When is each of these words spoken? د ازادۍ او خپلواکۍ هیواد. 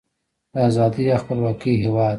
د 0.53 0.55
ازادۍ 0.67 1.05
او 1.13 1.19
خپلواکۍ 1.21 1.73
هیواد. 1.83 2.09